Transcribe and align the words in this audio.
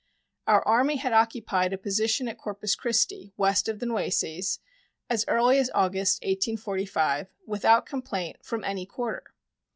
Our 0.47 0.67
Army 0.67 0.95
had 0.95 1.13
occupied 1.13 1.73
a 1.73 1.77
position 1.77 2.27
at 2.27 2.39
Corpus 2.39 2.73
Christi, 2.73 3.33
west 3.37 3.67
of 3.69 3.77
the 3.77 3.85
Nueces, 3.85 4.57
as 5.11 5.25
early 5.27 5.59
as 5.59 5.69
August, 5.75 6.23
1845, 6.23 7.27
without 7.45 7.85
complaint 7.85 8.43
from 8.43 8.63
any 8.63 8.87
quarter. 8.87 9.35